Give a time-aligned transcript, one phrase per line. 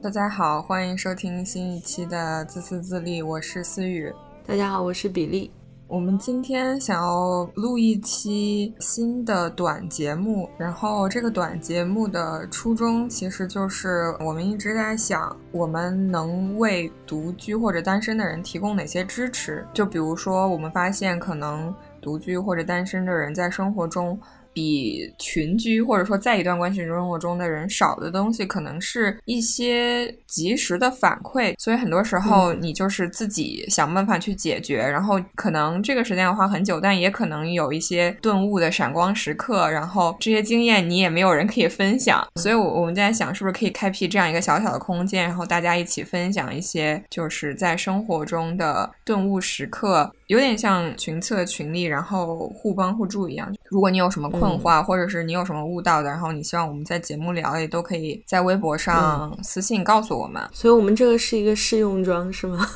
[0.00, 4.12] 大家好，欢迎收听新一期的自私自利，我是思雨。
[4.46, 5.50] 大家好，我是比利。
[5.86, 19.66] 我们今天想要录一期新的短节目，然后这个短节目的初衷其实就是我们一直在想，我们能为独居或者单身的人提供哪些支持？
[19.74, 24.18] 就比如说，我们发现可能独居或者单身的人在生活中。
[24.52, 50.12] 比群居或者说在一段关系生活中的人少的东西，可能是一些及时的反馈，所以很多时候你就是自己想办法去解决，然后可能这个时间要花很久，但也可能有一些顿悟的闪光时刻，然后这些经验你也没有人可以分享，所以，我我们在想，是不是可以开辟这样一个小小的空间，然后大家一起分享一些就是在生活中的顿悟时刻。
[50.32, 53.54] 有点像群策群力，然后互帮互助一样。
[53.64, 60.42] 如果你有什么困惑，或者是你有什么悟到的，然后你希望我们在节目聊，也都可以在微博上私信告诉我们。
[60.50, 62.66] 所以，我们这个是一个试用装，是吗？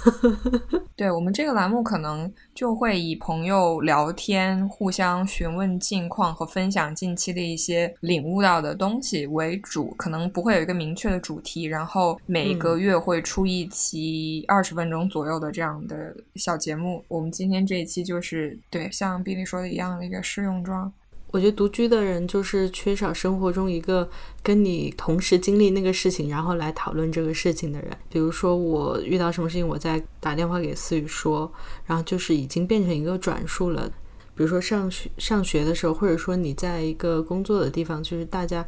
[0.94, 2.30] 对我们这个栏目可能。
[2.56, 11.64] 就会以朋友聊天、互相询问近况和分享近期的一些领悟到的东西为主，可能不会有一个明确的主题。
[11.64, 17.04] 然后每个月会出一期二十分钟左右的这样的小节目。
[17.08, 20.90] 我们今天这一期就是对像比利说的一样的一个试用装。
[21.36, 24.08] 我觉得独居的人就是缺少生活中一个
[24.42, 27.90] 跟你同时经历那个事情，然后来讨论这个事情的人。
[28.08, 31.52] 比如说我遇到什么事情，我在打电话给思雨说，
[31.84, 33.86] 然后就是已经变成一个转述了。
[34.34, 38.66] 比如说上学上学的时候，或者说你在一个工作的地方，就是大家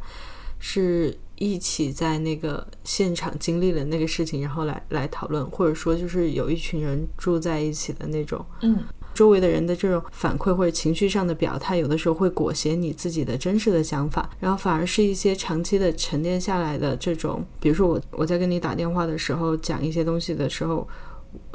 [0.59, 8.77] 是一起在那个现场经历了那个事情，然后来来讨论，或者说就是有一群人住在一起的那种，嗯。
[9.19, 20.87] 周围的人的这种反馈或者情绪上的表态，有的时候会裹挟你自己的真实的想法，然后反而是一些长期的沉淀下来的这种，比如说我我在跟你打电话的时候讲一些东西的时候，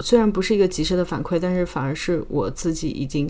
[0.00, 3.26] 虽然不是一个及时的反馈，但是反而是我自己已经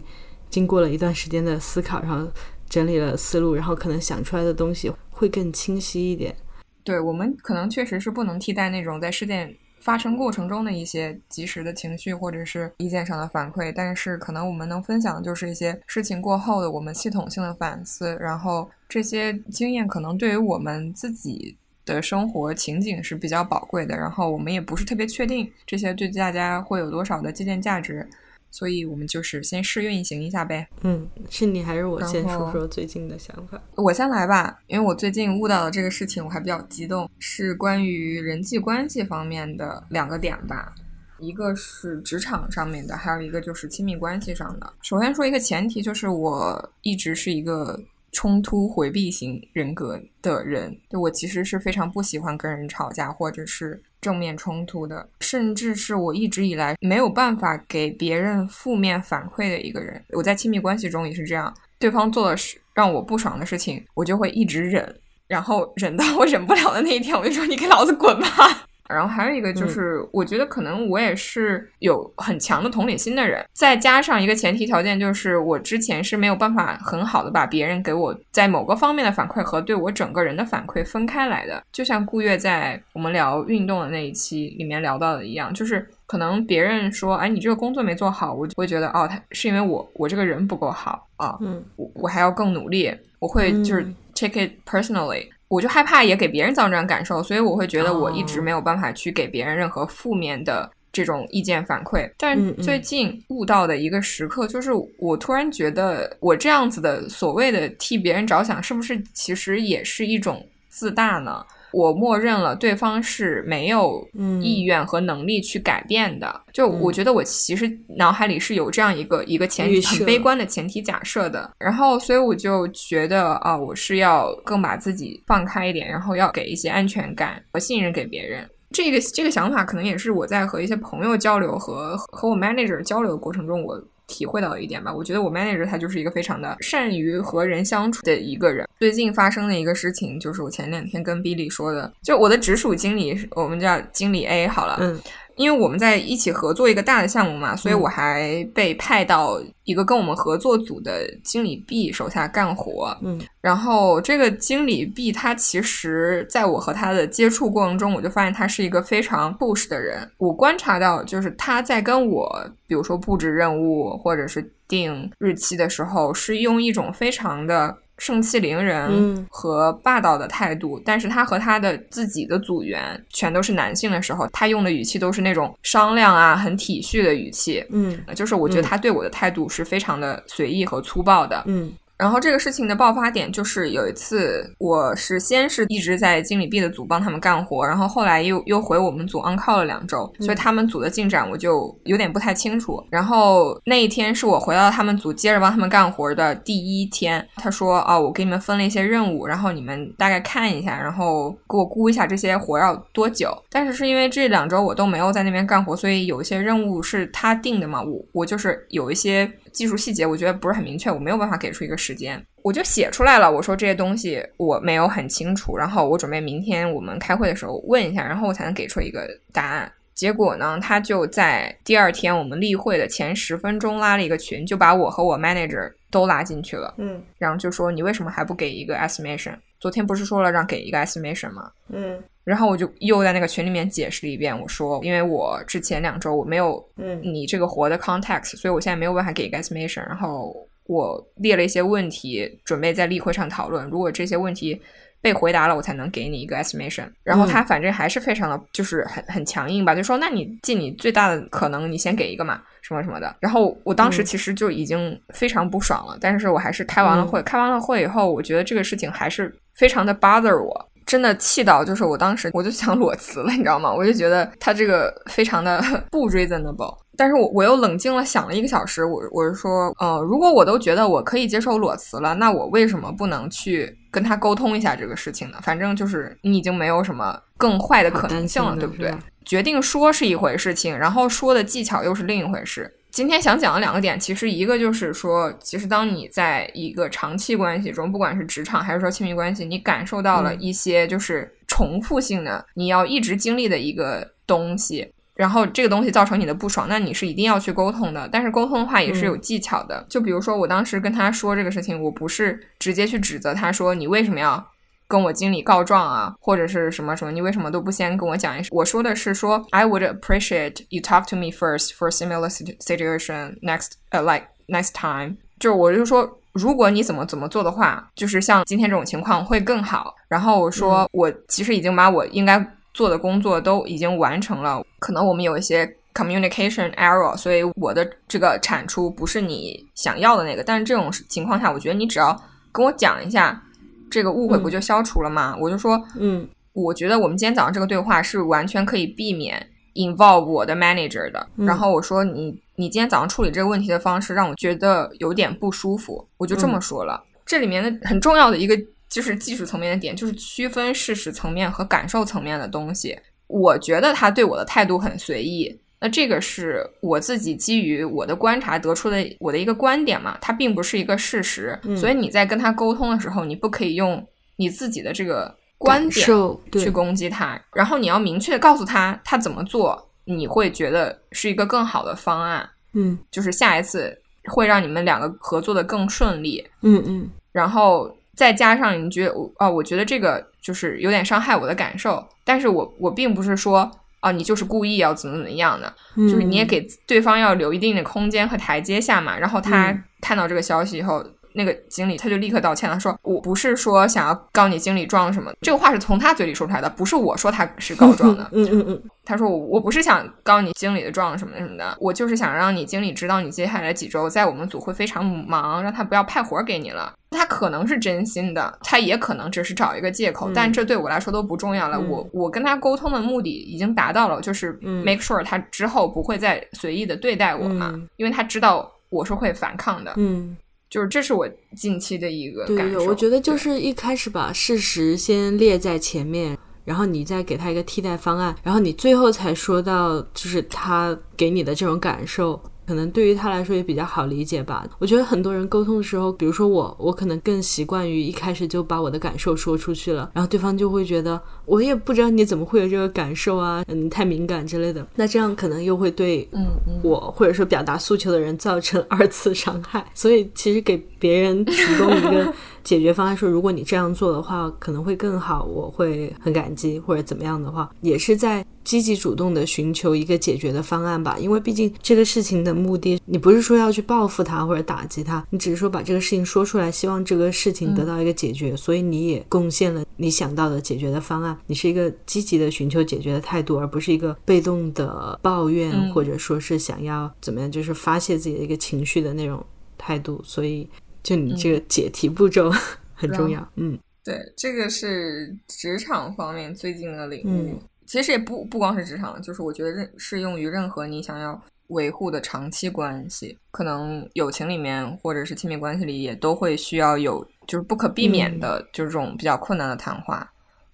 [0.50, 2.28] 经过了一段时间的思考，然后
[2.68, 6.34] 整理了思路，然后可能想出来的东西会更清晰一点。
[6.82, 9.56] 对我们可能确实是不能替代那种在事件。
[9.84, 28.08] 发生过程中的一些及时的情绪或者是意见上的反馈，但是可能我们能分享的就是一些事情过后的我们系统性的反思，然后这些经验可能对于我们自己的生活情景是比较宝贵的，然后我们也不是特别确定这些对大家会有多少的借鉴价值。
[28.54, 30.64] 所以我们就是先试运行一下呗。
[30.82, 33.60] 嗯，是你还是我先说说最近的想法？
[33.74, 40.72] 我先来吧，因为我最近悟到的这个事情，我还比较激动，是关于人际关系方面的两个点吧。
[41.18, 44.72] 一个是职场上面的，还有一个就是亲密关系上的。
[44.82, 47.76] 首先说一个前提，就是我一直是一个
[48.12, 53.82] 冲突回避型人格的人，就我其实是非常不喜欢跟人吵架，或者是。
[54.04, 60.04] 正面冲突的，甚至是我一直以来没有办法给别人负面反馈的一个人。
[60.10, 68.66] 我在亲密关系中也是这样，对方做了是让我不爽的事情，我就会一直忍，然后忍到我忍不了的那一天，我就说你给老子滚吧。
[68.88, 81.62] 然后还有一个就是，我觉得可能我也是有很强的同理心的人，再加上一个前提条件，就是我之前是没有办法很好的把别人给我在某个方面的反馈和对我整个人的反馈分开来的。
[81.72, 95.28] 就像顾月在我们聊运动的那一期里面聊到的一样，就是可能别人说，哎，你这个工作没做好，我就会觉得，哦，他是因为我我这个人不够好啊，嗯，我我还要更努力，我会就是 take it personally。
[95.48, 102.10] 我就害怕也给别人造成这样感受，所以我会觉得我一直没有办法去给别人任何负面的这种意见反馈。
[102.16, 111.44] 但最近悟到的一个时刻，就是我突然觉得我这样子的所谓的替别人着想，是不是其实也是一种自大呢？
[111.74, 114.06] 我默认了对方是没有
[114.40, 117.68] 意愿和能力去改变的，就我觉得我其实
[117.98, 128.48] 脑海里是有这样一个一个前提很悲观的前提假设的，然后所以我就觉得啊，我是要更把自己放开一点，然后要给一些安全感和信任给别人。
[128.70, 133.82] 这个这个想法可能也是我在和一些朋友交流和和我 manager 交流的过程中我。
[134.06, 138.68] 体会到一点吧，我觉得我 manager 他就是一个非常的善于和人相处的一个人。
[138.78, 144.76] 最近发生的一个事情，就是我前两天跟 Billy 说的，就我的直属经理，我们叫经理 A 好了。
[144.80, 145.00] 嗯。
[145.36, 152.96] 因为我们在一起合作一个大的项目嘛，所以我还被派到一个跟我们合作组的经理 B 手下干活。
[153.02, 160.08] 嗯，然后这个经理 B 他其实在我和他的接触过程中，我就发现他是一个非常 push 的人。
[160.18, 177.64] 我观察到，就是他在跟我，比如说布置任务或者是定日期的时候，是用一种非常的盛气凌人嗯和霸道的态度，但是他和他的自己的组员全都是男性的时候，他用的语气都是那种商量啊、很体恤的语气。
[177.70, 181.42] 嗯就是我觉得嗯他对我的态度是非常的随意和粗暴的。
[181.46, 192.82] 嗯然后这个事情的爆发点就是有一次，我是先是一直在经理 B 的组帮他们干活，然后后来又又回我们组 on call 了两周，所以他们组的进展我就有点不太清楚。
[192.90, 203.32] 然后那一天是我回到他们组接着帮他们干活的第一天，他说啊，我给你们分了一些任务，然后你们大概看一下，然后给我估一下这些活要多久。
[203.50, 213.30] 但是是因为这两周我都没有在那边干活，所以有一些任务是他定的嘛，我我就是有一些技术细节，我觉得不是很明确，我没有办法给出一个时间，我就写出来了。
[213.30, 219.72] 我说这些东西我没有很清楚，然后我准备明天我们开会的时候问一下，然后我才能给出一个答案。
[219.94, 229.36] 结果呢，他就在第二天我们例会的前十分钟拉了一个群，就把我和我 manager 都拉进去了，嗯然后就说你为什么还不给一个 estimation？
[229.60, 231.48] 昨天不是说了让给一个 estimation 吗？
[231.68, 239.86] 嗯然后我就又在那个群里面解释了一遍，我说因为我之前两周我没有嗯你这个活的 context，所以我现在没有办法给一个 estimation。
[239.86, 240.34] 然后
[240.66, 243.68] 我列了一些问题，准备在例会上讨论。
[243.68, 244.58] 如果这些问题
[245.02, 246.86] 被回答了，我才能给你一个 estimation。
[247.02, 253.14] 然后他反正还是非常的，就是很很强硬吧，就说那你尽你最大的可能，你先给一个嘛，什么什么的。
[253.20, 257.22] 然后我当时嗯其实就已经非常不爽了，但是我还是开完了会。
[257.22, 260.70] 开完了会以后，我觉得这个事情还是非常的 bother 我。
[260.94, 263.74] 真的气到，就是我当时我就想裸辞了，你知道吗？
[263.74, 265.60] 我就觉得他这个非常的
[265.90, 266.72] 不 reasonable。
[266.96, 275.38] 但是我我又冷静了想了一个小时，我我是说，呃，如果我都觉得我可以接受裸辞了，那我为什么不能去跟他沟通一下这个事情呢？
[275.42, 278.94] 反正就是你已经没有什么更坏的可能性了，对不对？
[279.24, 282.72] 决定说是一回事情，然后说的技巧又是另一回事。
[282.94, 290.40] 今天想讲的两个点，其实一个就是说，其实当你在一个长期关系中，不管是职场还是说亲密关系，你感受到了嗯。
[290.40, 298.08] 一些就是重复性的，你要一直经历的一个东西，然后这个东西造成你的不爽，那你是一定要去沟通的。
[298.12, 304.52] 但是沟通的话也是有技巧的，就比如说我当时跟他说这个事情，我不是直接去指责他说你为什么要
[304.94, 308.48] 跟我经理告状啊，或者是什么什么，你为什么都不先跟我讲一声？
[308.52, 315.16] 我说的是说，I would appreciate you talk to me first for similar situ- situation next, 呃、like next time。
[315.40, 319.96] 就是我就说，如果你怎么怎么做的话，就是像今天这种情况会更好。
[320.06, 322.40] 然后我说，我其实已经把我应该
[322.72, 330.44] 做的工作都已经完成了，可能我们有一些 communication error，所以我的这个产出不是你想要的那个。
[330.44, 332.16] 但是这种情况下，我觉得你只要
[332.52, 333.42] 跟我讲一下，
[333.90, 335.36] 这个误会不就消除了吗？
[335.40, 339.44] 我就说，嗯我觉得我们今天早上这个对话是完全可以避免
[339.74, 341.26] involve 我的 manager 的。
[341.36, 347.02] 嗯然后我说你你今天早上处理这个问题的方式让我觉得有点不舒服，我就这么说了。
[347.26, 348.56] 这里面的很重要的一个
[348.88, 352.98] 就是技术层面的点，就是区分事实层面和感受层面的东西。
[353.26, 355.58] 我觉得他对我的态度很随意。
[355.84, 361.76] 那这个是我自己基于我的观察得出的我的一个观点嘛，它并不是一个事实，嗯。
[361.76, 364.02] 所以你在跟他沟通的时候，你不可以用
[364.36, 366.06] 你自己的这个观点
[366.52, 372.98] 去攻击他，然后你要明确告诉他他怎么做，你会觉得是一个更好的方案，嗯。
[373.10, 373.94] 就是下一次
[374.32, 377.10] 会让你们两个合作的更顺利，嗯嗯。
[377.30, 383.70] 然后再加上你觉得哦，我觉得这个就是有点伤害我的感受，但是我我并不是说
[384.04, 389.18] 啊，你就是故意要怎么怎么样的，嗯，就是你也给对方要留一定的空间和台阶下嘛。
[389.18, 391.02] 然后他嗯看到这个消息以后，
[391.34, 398.28] 那个经理他就立刻道歉了，说我不是说想要告你经理状什么，这个话是从他嘴里说出来的，不是我说他是告状的。
[398.32, 406.92] 嗯嗯嗯他说我我不是想告你经理的状什么什么的，我就是想让你经理知道你接下来几周在我们组会非常忙，让他不要派活给你了。
[407.10, 411.76] 他可能是真心的，他也可能只是找一个借口，嗯但这对我来说都不重要了。
[411.76, 419.92] 嗯我我跟他沟通的目的已经达到了，就是嗯 make sure 他之后不会再随意的对待我嘛，嗯因为他知道我是会反抗的。
[419.96, 420.34] 嗯，
[420.74, 422.56] 就是这是我近期的一个感受。
[422.56, 426.36] 对对，我觉得就是一开始把事实先列在前面。
[426.64, 434.66] 然后你再给他一个替代方案，然后你最后才说到，就是他给你的这种感受，可能对于他来说也比较好理解吧。
[434.78, 444.86] 我觉得很多人沟通的时候，比如说我，我可能更习惯于一开始就把我的感受说出去了，然后对方就会觉得我也不知道你怎么会有这个感受啊，嗯，太敏感之类的。
[444.94, 449.84] 那这样可能又会对嗯嗯我或者说表达诉求的人造成二次伤害。
[449.94, 452.32] 所以其实给别人提供一个
[452.64, 461.16] 解决方案，说如果你这样做的话可能会更好，我会很感激，或者怎么样的话，也是在积极主动的寻求一个解决的方案吧。
[461.18, 471.38] 因为毕竟这个事情的目的，你不是说要去报复他或者打击他，你只是说把这个事情说出来，希望这个事情得到一个解决，所以你也贡献了你想到的解决的方案。
[471.46, 479.44] 你是一个积极的寻求解决的态度，而不是一个被动的抱怨，嗯或者说是想要怎么样，就是发泄自己的一个情绪的那种
[479.76, 480.22] 态度。
[480.24, 480.66] 所以，
[481.04, 482.50] 就你这个解题步骤、
[482.94, 483.48] 很重要。
[483.54, 487.52] 嗯对，这个是职场方面最近的领域。
[487.52, 500.26] 嗯其实也不不光是职场，就是我觉得任适用于任何你想要维护的长期关系，可能友情里面或者是亲密关系里也都会需要有，就是不可避免的，就是这种比较困难的谈话。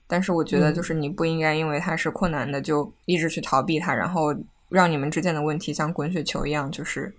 [0.06, 4.32] 但是我觉得，嗯就是你不应该因为它是困难的，就一直去逃避它，然后
[4.68, 7.12] 让你们之间的问题像滚雪球一样，就是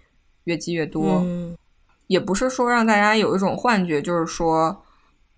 [0.45, 1.21] 越积越多。
[1.25, 1.53] 嗯
[2.11, 4.83] 也不是说让大家有一种幻觉，就是说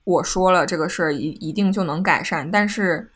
[0.06, 3.12] 我说了这个事儿一一定就能改善，但是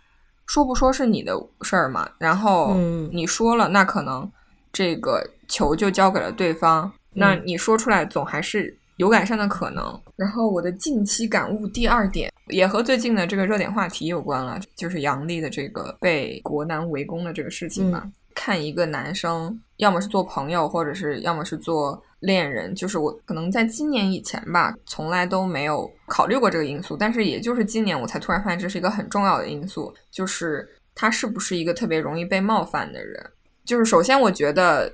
[0.46, 1.34] 说不说是你的
[1.64, 2.08] 事儿嘛。
[2.20, 4.32] 然后嗯你说了，那可能
[4.72, 10.00] 这个球就交给了对方，那嗯你说出来总还是有改善的可能。
[10.16, 18.08] 然后我的近期感悟第二点也和最近的这个热点话题有关了，就是杨笠的这个被国男围攻的这个事情吧。
[18.36, 33.24] 看一个男生，要么是做朋友，或者是要么是做恋人，就是我可能在今年以前吧，从来都没有考虑过这个因素，但是也就是今年我才突然发现这是一个很重要的因素，就是他是不是一个特别容易被冒犯的人。
[33.66, 34.92] 就是首先，我觉得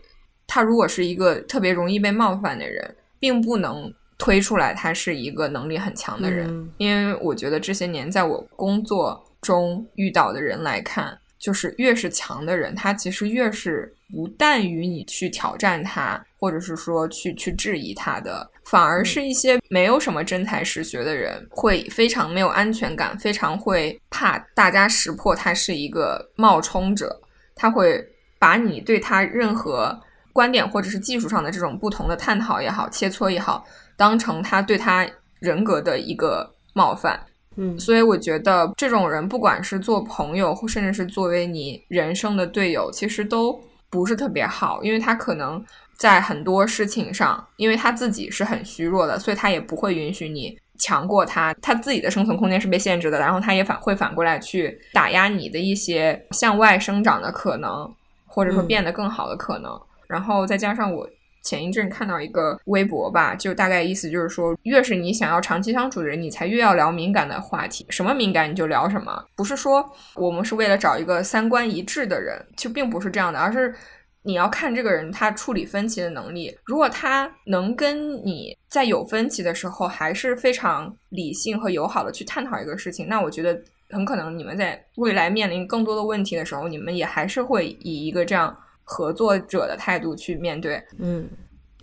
[0.48, 27.20] 他如果是一个特别容易被冒犯的人，并不能推出来他是一个能力很强的人，嗯因为我觉得这些年在我工作中遇到的人来看，就是越是强的人，他其实越是不但于你去挑战他，或者是说去去质疑他的，反而是一些没有什么真才实学的人，会非常没有安全感，非常会怕大家识破他是一个冒充者，
[27.56, 28.00] 他会
[28.38, 30.00] 把你对他任何
[30.32, 33.66] 观点或者是技术上的这种不同的探讨也好、切磋也好，
[33.98, 37.20] 当成他对他人格的一个冒犯。
[37.56, 43.64] 嗯所以我觉得这种人，不管是做朋友，或甚至是作为你人生的队友，其实都
[43.94, 45.64] 不是特别好，因为他可能
[45.96, 57.88] 在很多事情上，因为他自己是很虚弱的，所以他也不会允许你强过他，他自己的生存空间是被限制的，然后他也反会反过来去打压你的一些向外生长的可能，
[58.26, 61.08] 或者说嗯变得更好的可能，然后再加上我。
[61.44, 73.76] 前一阵看到一个微博吧，就大概意思就是说，越是你想要长期相处的人，你才越要聊敏感的话题，什么敏感你就聊什么，不是说我们是为了找一个三观一致的人，就并不是这样的，而是
[74.24, 90.82] 你要看这个人他处理分歧的能力，如果他能跟你在有分歧的时候还是非常理性和友好的去探讨一个事情，那我觉得很可能你们在未来面临更多的问题的时候，你们也还是会以一个这样合作者的态度去面对。
[90.98, 91.28] 嗯，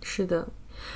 [0.01, 0.47] 是的。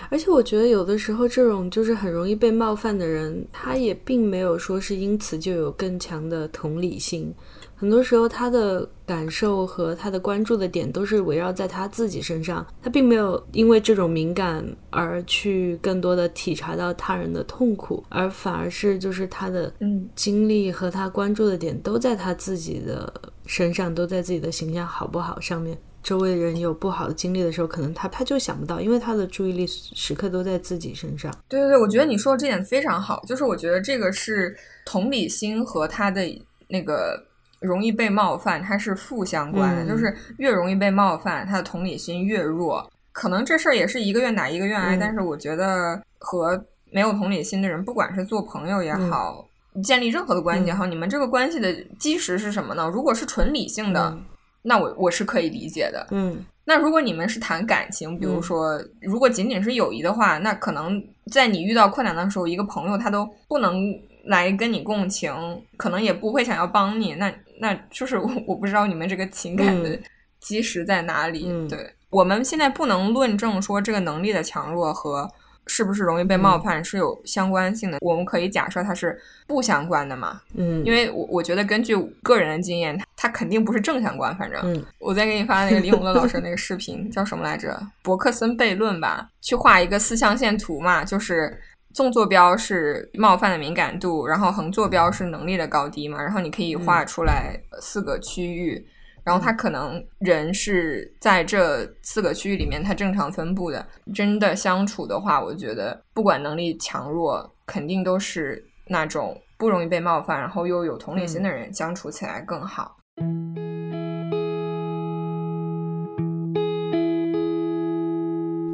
[0.10, 7.32] 而且我觉得有的时候这种就是很容易被冒犯的人，他也并没有说是因此就有更强的同理心。
[7.76, 23.14] 很多时候他的感受和他的关注的点都是围绕在他自己身上，他并没有因为这种敏感而去更多的体察到他人的痛苦，而反而是就是他的嗯经历和他关注的点都在他自己的
[23.46, 25.78] 身上，都在自己的形象好不好上面。
[26.06, 31.36] 周围人有不好的经历的时候，可能他他就想不到，因为他的注意力时刻都在自己身上。
[31.50, 36.22] 对对对，我觉得你说的这点非常好，就是我觉得这个是同理心和他的
[36.68, 37.20] 那个
[37.60, 42.88] 容易被冒犯，它是负相关的，嗯就是越容易被冒犯，他的同理心越弱。
[43.12, 49.44] 可能这事儿也是一个愿打一个愿挨，嗯但是我觉得和没有同理心的人，不管是做朋友也好，
[49.84, 52.88] 建立任何的关系也好，你们这个关系的基石是什么呢？
[52.94, 54.24] 如果是纯理性的，嗯
[54.66, 56.08] 那我我是可以理解的。
[56.12, 61.00] 嗯那如果你们是谈感情，比如嗯说，如果仅仅是友谊的话，那可能
[61.32, 63.80] 在你遇到困难的时候，一个朋友他都不能
[64.26, 65.32] 来跟你共情，
[65.78, 67.32] 可能也不会想要帮你，那
[67.62, 70.04] 那就是我我不知道你们这个情感的嗯
[70.40, 71.46] 基石在哪里。
[71.48, 75.30] 嗯对我们现在不能论证说这个能力的强弱和
[75.68, 84.62] 是不是容易被嗯冒犯是有相关性的，我们可以假设它是不相关的嘛，嗯，因为我我觉得根据个人的经验，它它肯定不是正相关，反正。
[84.64, 87.80] 嗯我再给你发那个李永乐老师那个视频，叫什么来着？
[88.02, 91.60] 伯克森悖论吧，去画一个四象限图嘛，就是
[91.94, 98.86] 纵坐标是冒犯的敏感度，然后横坐标是能力的高低嘛，然后你可以画出来四个区域，
[99.26, 103.84] 然后它可能人是在这四个区域里面，它正常分布的。
[104.14, 112.96] 真的相处的话，我觉得不管能力强弱，肯定都是那种不容易被冒犯，然后又有同理心的人相处起来更好。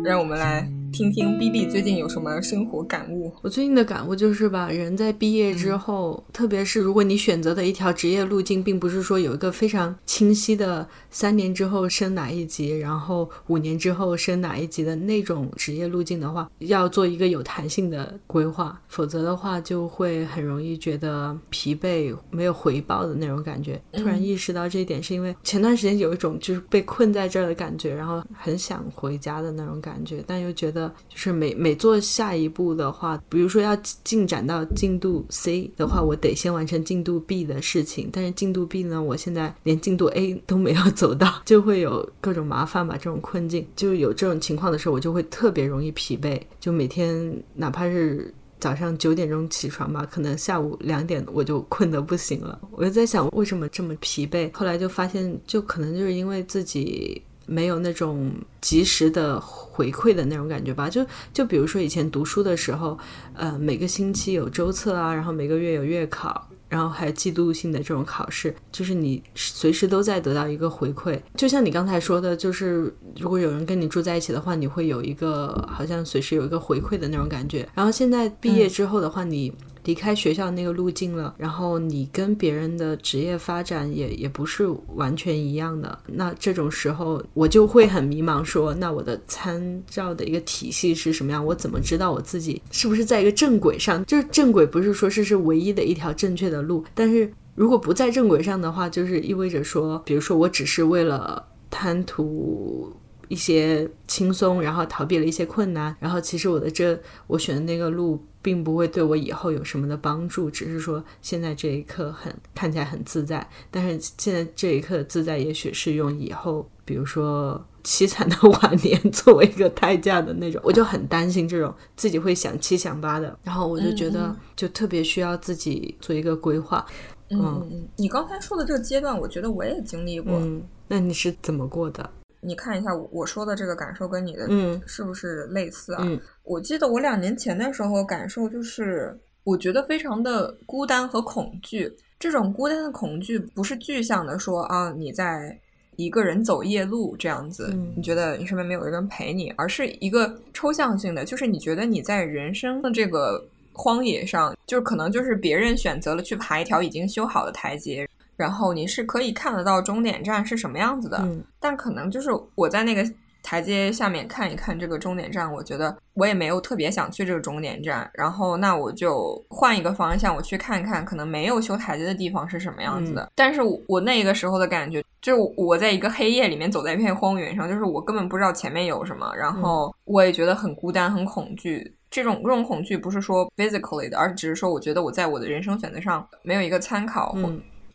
[0.03, 3.31] 让我们来听听 B B 最近有什么生活感悟。
[3.41, 23.81] 我最近的感悟就是吧，人在毕业之后，特别是如果你选择的一条职业路径，并不是说有一个非常清晰的三年之后升哪一级，然后五年之后升哪一级的那种职业路径的话，要做一个有弹性的规划，否则的话就会很容易觉得疲惫、没有回报的那种感觉。
[23.93, 42.95] 突然意识到这一点，是因为前段时间有一种就是被困在这儿的感觉，然后很想回家的那种感觉，但又觉得就是每每做下一步的话，比如说要进展到进度 C 的话，我得先完成进度 B 的事情，但是进度 B 呢，我现在连进度 A 都没有走到，就会有各种麻烦吧。
[42.95, 48.33] 这种困境，就有这种情况的时候，我就会特别容易疲惫，就每天哪怕是。
[48.61, 52.61] 早上九点钟起床吧，可能下午两点我就困得不行了。
[52.69, 54.55] 我就在想，为什么这么疲惫？
[54.55, 58.31] 后来就发现，就可能就是因为自己没有那种
[58.62, 60.89] 及时的回馈的那种感觉吧。
[60.89, 62.98] 就就比如说以前读书的时候，
[63.33, 66.48] 呃，每个星期有周测啊，然后每个月有月考。
[66.71, 71.19] 然后还有季度性的这种考试，就是你随时都在得到一个回馈。
[71.36, 77.67] 就像你刚才说的，就是如果有人跟你住在一起的话，你会有一个好像随时有一个回馈的那种感觉。
[77.74, 79.53] 然后现在毕业之后的话，你
[79.85, 85.97] 离开学校那个路径了，然后你跟别人的职业发展也也不是完全一样的。
[86.07, 91.45] 那这种时候，我就会很迷茫，说那我的参照的一个体系是什么样？
[91.45, 94.05] 我怎么知道我自己是不是在一个正轨上？
[94.05, 102.93] 就是正轨不是说是是唯一的一条正确的路，但是如果不在正轨上的话，就是意味着说，比如说我只是为了贪图。
[103.31, 126.85] 一些轻松，然后逃避了一些困难，然后其实我的这我选的那个路，并不会对我以后有什么的帮助，只是说现在这一刻很看起来很自在，但是现在这一刻的自在，也许是用以后，比如说凄惨的晚年作为一个代价的那种，我就很担心这种自己会想七想八的，然后我就觉得就特别需要自己做一个规划。
[127.29, 130.33] 嗯嗯，你刚才说的这个阶段，我觉得我也经历过。
[130.33, 132.09] 嗯，那你是怎么过的？
[132.41, 136.03] 你看一下我说的这个感受跟你的嗯是不是类似啊？
[136.03, 141.91] 嗯我记得我两年前的时候感受就是，我觉得非常的孤单和恐惧。
[142.19, 145.57] 这种孤单的恐惧不是具象的说啊你在
[145.95, 158.07] 一个人走夜路这样子，嗯你觉得你身边没有一个人陪你，而是一个抽象性的，就是你觉得你在人生的这个荒野上，就是可能就是别人选择了去爬一条已经修好的台阶。
[158.35, 163.03] 然后你是可以看得到终点站是什么样子的，嗯但可能就是我在那个
[163.44, 173.31] 台阶下面看一看这个终点站，我觉得我也没有特别想去这个终点站，然后那我就换一个方向，我去看看可能没有修台阶的地方是什么样子的。
[173.35, 181.96] 但是我我那个时候的感觉，就是我在一个黑夜里面走在一片荒原上，就是我根本不知道前面有什么，然后我也觉得很孤单、很恐惧。
[182.11, 187.33] 这种这种恐惧不是说 physically 的，而只是说我觉得我在我的人生选择上没有一个参考，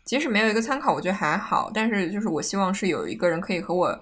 [0.07, 1.69] 即使没有一个参考，我觉得还好。
[1.73, 3.95] 但是就是我希望是有一个人可以和我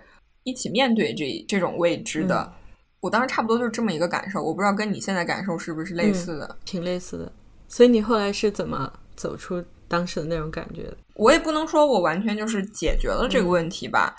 [0.43, 2.53] 一起面对这这种未知的。
[3.01, 6.57] 我当时差不多就是这么一个感受，我不知道跟你现在感受是不是类似的。
[6.63, 7.31] 挺类似的。
[7.67, 10.97] 所以你后来是怎么走出当时的那种感觉的？
[11.15, 14.15] 我也不能说我完全就是解决了这个问题吧，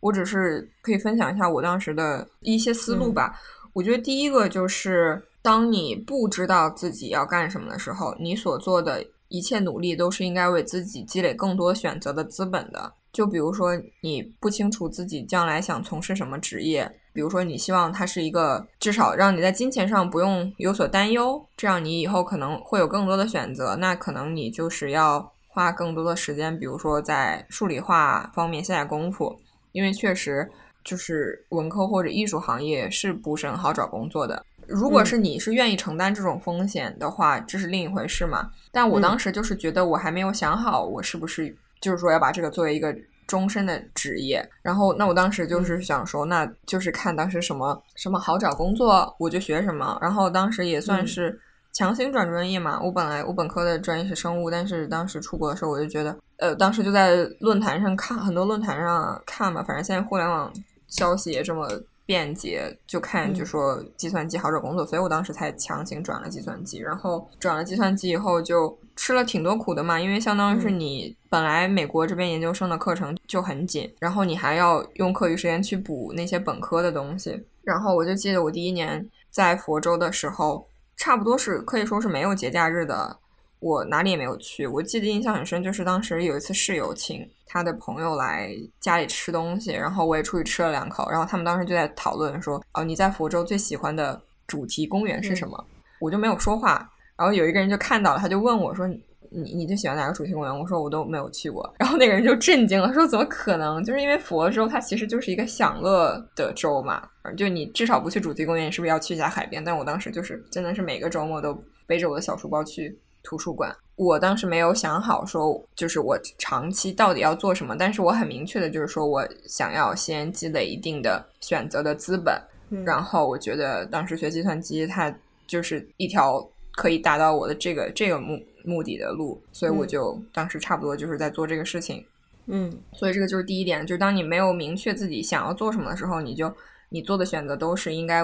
[0.00, 3.34] 我只是可以分享一下我当时的一些思路吧。
[3.72, 12.92] 我觉得第一个就是，当你不知道自己要干什么的时候，你所做的一切努力都是应该为自己积累更多选择的资本的。
[13.12, 23.74] 就比如说，你不清楚自己将来想从事什么职业，比如说你希望它是一个至少让你在金钱上不用有所担忧，这样你以后可能会有更多的选择。
[23.76, 29.40] 那可能你就是要花更多的时间，比如说在数理化方面下下功夫，
[29.72, 30.48] 因为确实
[30.84, 34.44] 就是文科或者艺术行业是不是很好找工作的。
[34.68, 38.50] 如果是你是愿意承担这种风险的话，这是另一回事嘛。
[38.70, 42.94] 但我当时就是觉得我还没有想好，我是不是就是说要把这个作为一个
[43.26, 44.46] 终身的职业。
[44.62, 49.98] 然后，那我当时就是想说，那就是看当时什么什么好找工作，我就学什么。
[50.00, 51.38] 然后当时也算是
[51.72, 52.80] 强行转专业嘛。
[52.82, 60.52] 我本来我本科的专业是生物，但是当时出国的时候，我就觉得，呃，当时就在论坛上看很多论坛上看嘛，反正现在互联网
[60.88, 61.68] 消息也这么
[62.08, 66.78] 便捷，就看就说计算机好找工作，所以我当时才强行转了计算机。
[66.78, 77.38] 然后转了计算机以后，就吃了挺多苦的嘛，因为相当于是你本来美国这边研究生的课程就很紧，然后你还要用课余时间去补那些本科的东西。
[77.62, 80.66] 然后我就记得我第一年在佛州的时候，
[80.96, 83.18] 差不多是可以说是没有节假日的。
[83.60, 95.64] 我哪里也没有去，我记得印象很深，就是当时有一次室友请他的朋友来家里吃东西，然后我也出去吃了两口，然后他们当时就在讨论说，哦，你在佛州最喜欢的主题公园是什么？
[96.00, 98.86] 我就没有说话，然后有一个人就看到了，他就问我说，
[99.30, 100.58] 你你最喜欢哪个主题公园？
[100.58, 103.82] 我说我都没有去过，然后那个人就震惊了，说怎么可能？
[103.82, 107.02] 就是因为佛州它其实就是一个享乐的州嘛，
[107.36, 109.64] 就你至少不去主题公园，你是不是要去一下海边？
[109.64, 112.96] 但我当时就是真的是每个周末都背着我的小书包去。
[113.22, 122.40] 图书馆，我当时没有想好说，就是我长期到底要做什么，但是我很明确的就是说我想要先积累一定的选择的资本，
[122.84, 125.14] 然后我觉得当时学计算机，它
[125.46, 132.04] 就是一条可以达到我的这个这个目目的的路，所以我就当时差不多就是在做这个事情，
[132.46, 136.50] 嗯，所以这个就是第一点，就是当你没有明确自己想要做什么的时候，你就
[136.88, 138.22] 你做的选择都是应该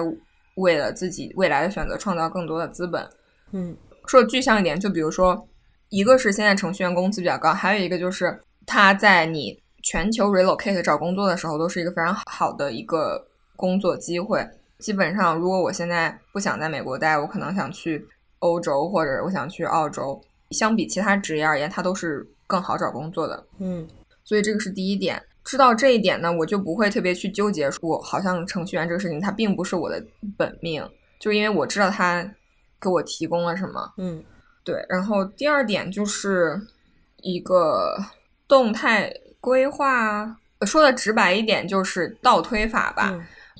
[0.55, 3.07] 为了自己未来的选择创造更多的资本，
[3.51, 3.75] 嗯。
[4.07, 5.47] 说具象一点，就比如说，
[5.89, 14.45] 一个是现在程序员工资比较高，还有一个就是他在你全球 relocate 找工作的时候，都是一个非常好的一个工作机会。
[14.79, 18.05] 基本上，如果我现在不想在美国待，我可能想去
[18.39, 23.43] 欧洲或者我想去澳洲，相比其他职业而言，它都是更好找工作的。
[23.59, 23.87] 嗯，
[24.23, 25.21] 所以这个是第一点。
[25.43, 30.03] 知道这一点呢，我就不会特别去纠结，说好像程序员这个事情它并不是我的
[30.37, 30.83] 本命，
[31.19, 32.27] 就因为我知道它。
[32.79, 33.93] 给我提供了什么？
[33.97, 34.23] 嗯，
[34.63, 34.85] 对。
[34.89, 36.59] 然后第二点就是
[37.21, 37.97] 一个
[38.47, 43.13] 动态规划，说的直白一点就是倒推法吧。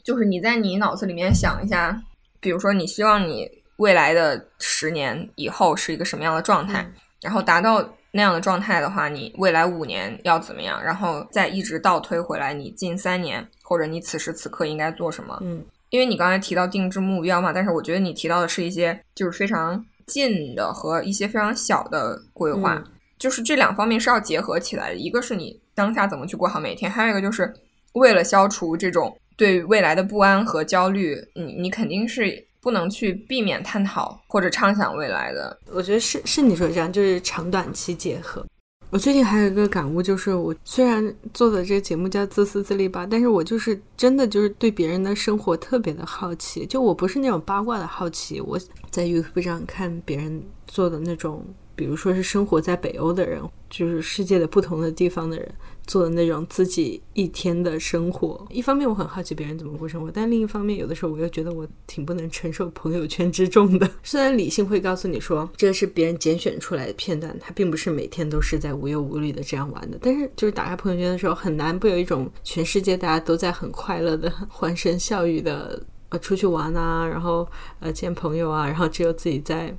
[0.03, 1.99] 就是你在你脑子里面想一下，
[2.39, 6.87] 比如说你希望你未来的十年以后是一个什么样的状态，
[7.21, 10.79] 然后达到那样的状态的话，你未来五年要怎么样？
[10.83, 15.39] 然后再一直倒推回来，你近三年或者你此时此刻应该做什么？
[15.41, 15.65] 嗯。
[15.95, 22.83] 因为你刚才提到定制目标嘛，但是我觉得你提到的是一些就是非常近的和一些非常小的规划，
[23.17, 24.97] 就是这两方面是要结合起来的。
[24.97, 27.53] 一个是你当下怎么去过好每一天，还有一个就是
[27.93, 35.57] 为了消除这种对未来的不安和焦虑，你你肯定是不能去避免探讨或者畅想未来的。
[35.71, 38.45] 我觉得是是你说这样，就是长短期结合。
[38.91, 46.65] 我最近还有一个感悟，就是我虽然做的这个节目叫自私自利吧，但是我就是真的就是对别人的生活特别的好奇。
[46.65, 48.57] 就我不是那种八卦的好奇，我
[48.89, 51.45] 在 YouTube 上看别人做的那种，
[51.75, 55.53] 比如说是生活在北欧的人，就是世界的不同的地方的人。
[55.87, 63.89] 做的那种自己一天的生活，一方面我很好奇别人怎么过生活，但另一方面有的时候我又觉得我挺不能承受朋友圈之重的。
[64.03, 77.47] 虽然理性会告诉你说这是别人拣选出来的片段，他并不是每天都是在无忧无虑的这样玩的，但是就是打开朋友圈的时候，很难不有一种全世界大家都在很快乐的欢声笑语的呃出去玩啊，然后
[77.79, 79.75] 呃见朋友啊，然后只有自己在。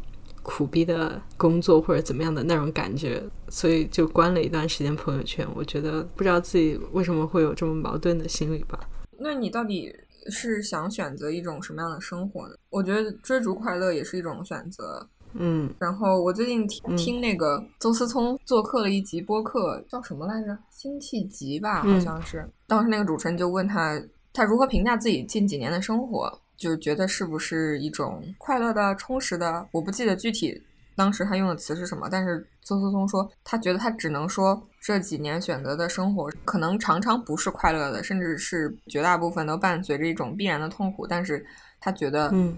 [0.47, 5.45] 苦逼的工作或者怎么样的那种感觉，所以就关了一段时间朋友圈。
[5.57, 8.79] 我觉得不知道自己为什么会有这么矛盾的心理吧。
[9.19, 9.93] 那你到底
[10.31, 12.55] 是想选择一种什么样的生活呢？
[12.71, 15.05] 我觉得追逐快乐也是一种选择。
[15.33, 20.57] 嗯，然后我最近听听那个邹思聪做客了一集播客，叫什么来着？
[20.71, 22.49] 辛弃疾吧，好像是。
[22.69, 24.01] 当时那个主持人就问他，
[24.33, 26.41] 他如何评价自己近几年的生活。
[26.57, 29.66] 就是觉得是不是一种快乐的、充实的？
[29.73, 30.62] 我不记得具体
[30.95, 41.07] 当时他用的词是什么，但是邹思聪说，他觉得他只能说这几年选择的生活可能常常不是快乐的，甚至是绝大部分都伴随着一种必然的痛苦。
[41.07, 41.45] 但是
[41.81, 42.57] 他觉得，嗯，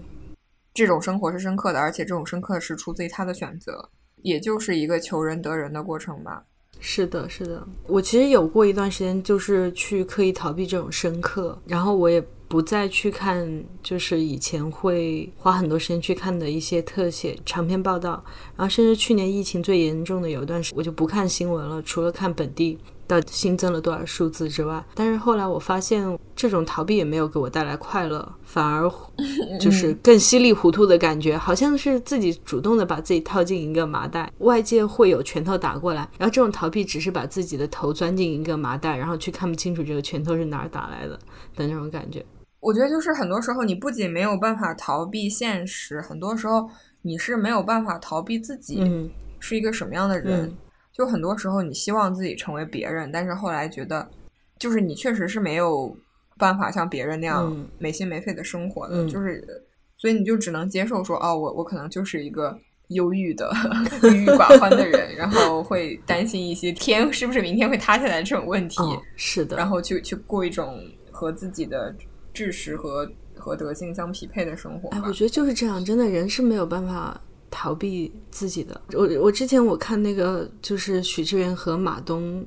[0.73, 3.89] 这种生活是深刻的，而且这种深刻是出自于他的选择，
[4.21, 6.45] 也就是一个求人得人的过程吧。
[6.79, 12.25] 是的，是的，我其实有过一段时间，就是去刻意逃避这种深刻，然后我也。
[12.49, 18.21] 不再去看，就是以前会花很多时间去看的一些特写长篇报道，
[18.57, 22.77] 然后甚至去年疫情最严重的有一段时间，我就不看新闻了，除了看本地。
[23.09, 28.87] 到新增了多少数字之外，但是后来我发现这种逃避也没有给我带来快乐，反而
[29.59, 41.17] 就是更稀里糊涂的感觉，好像是自己主动的把自己套进一个麻袋，外界会有拳头打过来，然后这种逃避只是把自己的头钻进一个麻袋，然后去看不清楚这个拳头是哪儿打来的
[41.55, 42.23] 的那种感觉。
[42.59, 46.69] 我觉得就是很多时候你不仅没有办法逃避现实，很多时候
[47.01, 50.53] 你是没有办法逃避自己是一个什么样的人。
[50.91, 54.05] 就很多时候，你希望自己成为别人，但是后来觉得，
[54.57, 55.95] 就是你确实是没有
[56.37, 59.41] 办法像别人那样嗯没心没肺的生活的，嗯就是，
[59.95, 62.53] 所以你就只能接受说，哦，我我可能就是一个
[62.89, 63.49] 忧郁的、
[64.11, 71.95] 郁郁寡欢的人，然后会担心一些天是不是明天会塌下来这种问题，哦，是的，然后去去过一种和自己的
[72.33, 74.97] 知识和和德性相匹配的生活吧。
[74.97, 78.79] 哎，我觉得就是这样，真的人是没有办法逃避自己的。
[78.93, 82.45] 我我之前我看那个就是许知远和马东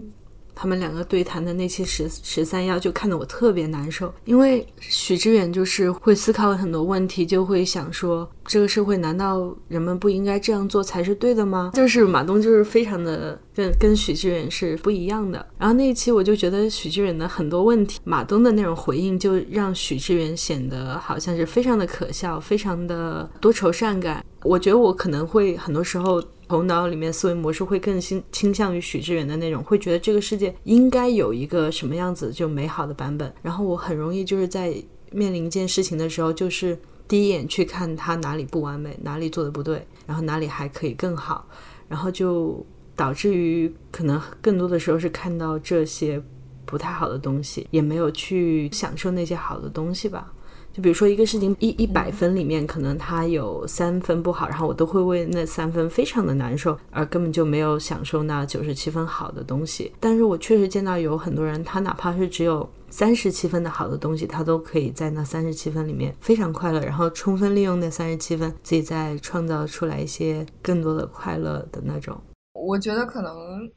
[0.54, 11.70] 他们两个对谈的那期十十三幺，就看得我特别难受，因为许知远就是会思考很多问题，就会想说这个社会难道人们不应该这样做才是对的吗？
[11.74, 15.44] 就是马东就是非常的跟跟许知远是不一样的。
[15.58, 24.24] 然后那一期我就觉得许知远的很多问题，马东的那种回应就让许知远显得好像是非常的可笑，非常的多愁善感。
[24.42, 26.20] 我觉得我可能会很多时候
[26.52, 33.32] 头脑里面思维模式会更倾倾向于许知远的那种，会觉得这个世界应该有一个什么样子就美好的版本。
[33.40, 34.74] 然后我很容易就是在
[35.10, 41.48] 面临一件事情的时候，就是第一眼去看他哪里不完美，哪里做的不对，然后哪里还可以更好，
[41.88, 42.62] 然后就
[42.94, 46.22] 导致于可能更多的时候是看到这些
[46.66, 50.30] 不太好的东西，也没有去享受那些好的东西吧。
[50.72, 59.92] 就比如说一个事情一一百分里面，可能他有三分不好，然后我都会为那三分非常的难受，而根本就没有享受那九十七分好的东西。
[60.00, 72.18] 但是我确实见到有很多人，他哪怕是只有三十七分的好的东西，他都可以在那三十七分里面非常快乐，然后充分利用那三十七分，自己再创造出来一些更多的快乐的那种。
[72.54, 73.34] 我觉得可能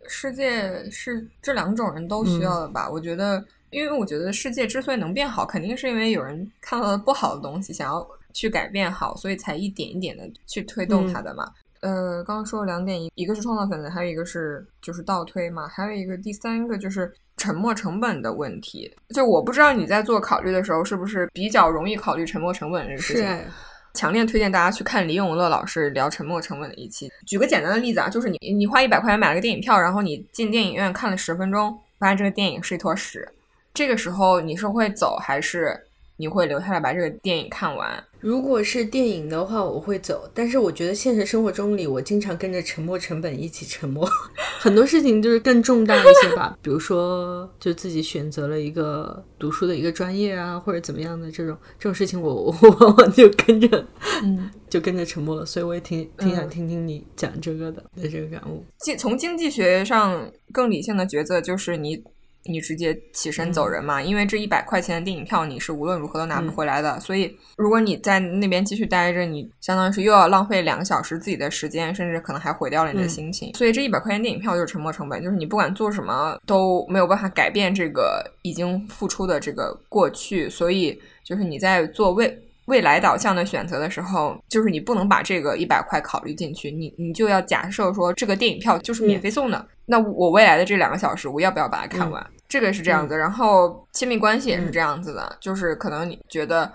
[0.08, 2.90] 世界是这两种人都需要的吧。
[2.90, 3.44] 我觉得，
[3.76, 11.52] 因为我觉得世界之所以能变好，肯定是因为有人看到了不好的东西，想要去改变好，所以才一点一点的去推动它的嘛。
[11.82, 18.90] 呃，刚刚说了两点，一一个是创造本能，还有一个是就是倒推嘛，还有一个第三个就是沉没成本的问题。
[19.10, 23.26] 就我不知道你在做考虑的时候是不是比较容易考虑沉没成本这个事情。
[23.26, 23.46] 哎，
[23.94, 27.12] 强烈推荐大家去看李永乐老师聊沉没成本的一期。
[27.28, 33.28] 举个简单的例子啊，就是你你花一百块钱买了个电影票，然后你进电影院看了十分钟，发现这个电影是一坨屎，
[33.76, 35.78] 这个时候你是会走还是
[36.18, 38.02] 你会留下来把这个电影看完？
[38.22, 40.28] 如果是电影的话，我会走。
[40.34, 44.02] 但是我觉得现实生活中里，我经常跟着沉没成本一起沉没。
[44.58, 53.86] 很多事情就是更重大一些吧， 比如说就自己选择了一个读书的一个专业啊，或者怎么样的这种这种事情我， 我往往就跟着，
[54.24, 55.46] 嗯，就跟着沉默了。
[55.46, 58.64] 所以我也挺挺想嗯听听你讲这个的的这个感悟。
[58.80, 62.02] 经从经济学上更理性的抉择就是你。
[62.48, 64.02] 你直接起身走人嘛？
[64.02, 73.54] 因为这一百块钱的电影票你是无论如何都拿不回来的，所以如果你在那边继续待着，你相当于是又要浪费两个小时自己的时间，甚至可能还毁掉了你的嗯心情。
[73.56, 92.26] 所以这一百块钱电影票就是沉没成本，就是你不管做什么都没有办法改变这个已经付出的这个过去，所以就是你在做未未来导向的选择的时候，就是你不能把这个一百块考虑进去，你你就要假设说这个电影票就是免费送的，那我未来的这两个小时我要不要把它看完？
[92.48, 96.72] 这个是这样子，然后亲密关系也是这样子的，就是可能你觉得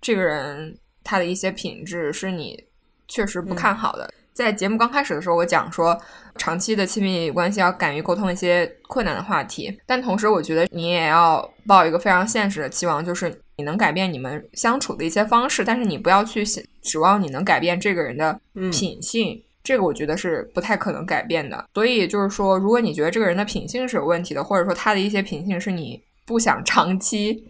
[0.00, 2.62] 这个人他的一些品质是你
[3.08, 4.12] 确实不看好的。
[4.32, 5.96] 在节目刚开始的时候，我讲说，
[6.36, 16.42] 长期的亲密关系要敢于沟通一些困难的话题，但同时我觉得你也要抱一个非常现实的期望，就是你能改变你们相处的一些方式，但是你不要去
[16.80, 19.44] 指望你能改变这个人的品性。
[19.62, 27.44] 这个我觉得是不太可能改变的，所以就是说，如果你觉得这个人的品性是有问题的，或者说他的一些品性是你不想长期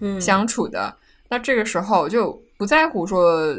[0.00, 0.94] 嗯相处的，
[1.28, 3.54] 那这个时候就不在乎说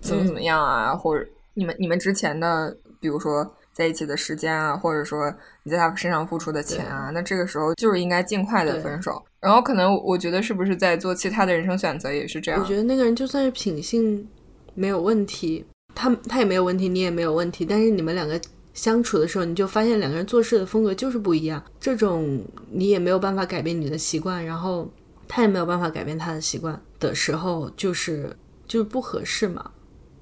[0.00, 5.32] 怎么怎么样啊，或者你们你们之前的，比如说在一起的时间啊，或者说
[5.64, 9.22] 你在他身上付出的钱啊，那这个时候就是应该尽快的分手。
[9.40, 12.60] 然后可能我觉得是不是在做其他的人生选择也是这样？
[12.60, 14.28] 我觉得那个人就算是品性
[14.74, 18.40] 没有问题，他他也没有问题，你也没有问题，但是你们两个
[18.74, 24.90] 相处的时候，你就发现两个人做事的风格就是不一样，这种你也没有办法改变你的习惯，然后
[25.28, 29.70] 他也没有办法改变他的习惯的时候，就是就是不合适嘛，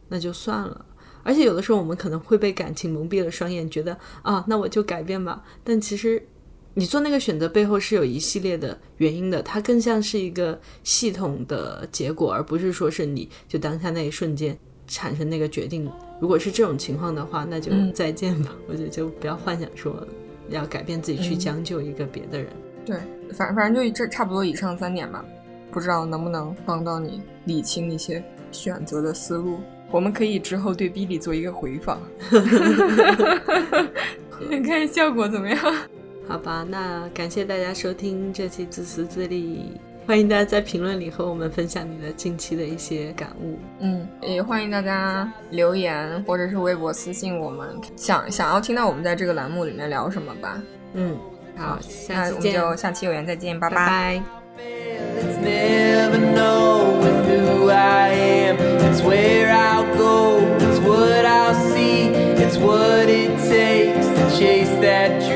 [0.09, 0.87] 那就算了。
[1.23, 5.45] 而且有的时候我们可能会被感情蒙蔽了双眼，觉得啊，那我就改变吧。
[5.63, 6.27] 但其实
[6.75, 14.59] 你做那个选择背后是有一系列的原因的，它更像是一个系统的结果，而不是说是你就当下那一瞬间
[14.91, 15.91] 产生那个决定。
[16.21, 18.55] 如果是这种情况的话，那就嗯再见吧。
[18.69, 20.07] 我觉得就不要幻想说
[20.51, 22.53] 要改变自己去嗯将就一个别的人。
[22.85, 22.97] 对，
[23.33, 25.25] 反反正就这差不多以上三点吧，
[25.71, 28.23] 不知道能不能帮到你理清一些
[28.53, 29.61] 选择的思路。
[29.91, 32.01] 我们可以之后对 Billy 做一个回访，
[34.49, 35.59] 看看效果怎么样。
[36.29, 39.73] 好吧，那感谢大家收听这期自私自利，
[40.11, 43.57] 欢迎大家在评论里和我们分享你的近期的一些感悟。
[43.79, 50.61] 嗯，也欢迎大家留言或者是微博私信我们，想想要听到我们在这个栏目里面聊什么吧。
[50.95, 51.17] 嗯，
[51.57, 54.21] 好，那我们就下期有缘再见，拜拜。
[54.59, 56.11] It's never
[57.71, 58.57] I am.
[58.91, 60.41] It's where I'll go.
[60.59, 62.09] It's what I'll see.
[62.35, 65.30] It's what it takes to chase that.